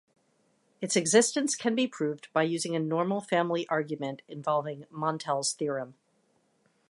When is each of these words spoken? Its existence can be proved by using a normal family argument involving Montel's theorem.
Its 0.81 0.95
existence 0.95 1.55
can 1.55 1.75
be 1.75 1.85
proved 1.85 2.27
by 2.33 2.41
using 2.41 2.75
a 2.75 2.79
normal 2.79 3.21
family 3.21 3.67
argument 3.67 4.23
involving 4.27 4.87
Montel's 4.91 5.53
theorem. 5.53 5.93